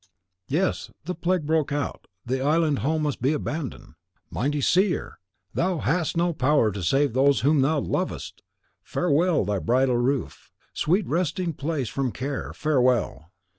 Yes, 0.47 0.89
the 1.05 1.13
plague 1.13 1.45
broke 1.45 1.71
out, 1.71 2.07
the 2.25 2.41
island 2.43 2.79
home 2.79 3.03
must 3.03 3.21
be 3.21 3.33
abandoned. 3.33 3.93
Mighty 4.31 4.59
Seer, 4.59 5.19
THOU 5.53 5.77
HAST 5.81 6.17
NO 6.17 6.33
POWER 6.33 6.71
TO 6.71 6.81
SAVE 6.81 7.13
THOSE 7.13 7.41
WHOM 7.41 7.61
THOU 7.61 7.79
LOVEST! 7.81 8.41
Farewell, 8.81 9.45
thou 9.45 9.59
bridal 9.59 9.97
roof! 9.97 10.49
sweet 10.73 11.05
resting 11.05 11.53
place 11.53 11.87
from 11.87 12.11
care, 12.11 12.51
farewell! 12.51 13.29